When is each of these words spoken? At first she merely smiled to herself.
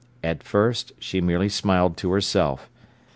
At 0.23 0.41
first 0.41 0.93
she 0.97 1.21
merely 1.21 1.47
smiled 1.47 1.95
to 1.97 2.11
herself. 2.11 2.67